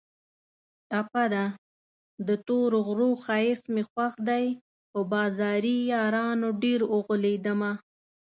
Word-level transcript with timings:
ټپه 0.89 1.23
ده: 1.33 1.45
د 2.27 2.29
تورو 2.47 2.79
غرو 2.87 3.09
ښایست 3.23 3.65
مې 3.73 3.83
خوښ 3.89 4.13
دی 4.29 4.45
په 4.91 4.99
بازاري 5.11 5.77
یارانو 5.93 6.49
ډېر 6.63 6.79
اوغولېدمه 6.93 7.71